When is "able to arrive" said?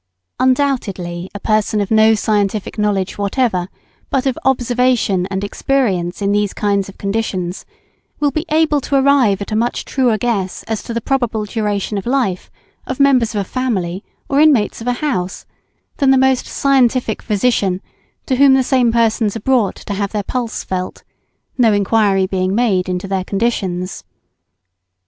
8.49-9.43